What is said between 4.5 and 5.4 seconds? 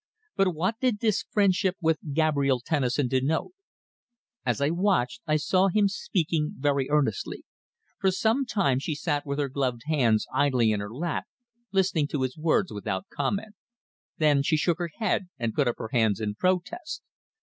I watched I